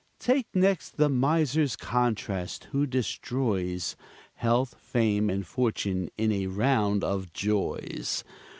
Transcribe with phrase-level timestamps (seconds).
[0.19, 3.95] Take next the miser's contrast, who destroys
[4.33, 8.23] Health, fame and fortune in a round of joys.